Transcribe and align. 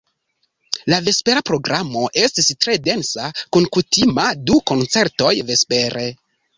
La 0.93 0.97
vespera 1.07 1.43
programo 1.49 2.07
estis 2.23 2.49
tre 2.65 2.79
densa 2.89 3.29
kun 3.37 3.71
kutime 3.79 4.27
du 4.51 4.63
koncertoj 4.75 5.35
vespere. 5.55 6.13